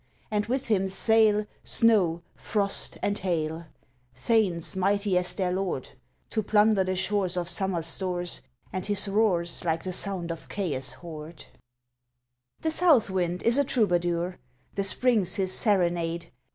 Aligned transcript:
And 0.31 0.47
with 0.47 0.67
him 0.67 0.87
sail 0.87 1.45
Snow, 1.63 2.23
Frost, 2.33 2.97
and 3.03 3.15
Hail, 3.19 3.67
Thanes 4.15 4.75
mighty 4.75 5.15
as 5.15 5.35
their 5.35 5.51
lord, 5.51 5.91
To 6.31 6.41
plunder 6.41 6.83
the 6.83 6.95
shores 6.95 7.37
of 7.37 7.47
Summer's 7.47 7.85
stores 7.85 8.41
And 8.73 8.83
his 8.83 9.07
roar's 9.07 9.63
Like 9.63 9.83
the 9.83 9.91
sound 9.93 10.31
of 10.31 10.49
Chaos' 10.49 10.93
horde. 10.93 11.45
The 12.61 12.71
South 12.71 13.11
Wind 13.11 13.43
is 13.43 13.59
a 13.59 13.63
Troubadour; 13.63 14.39
The 14.73 14.83
Spring 14.83 15.23
's 15.23 15.35
his 15.35 15.53
serenade. 15.53 16.31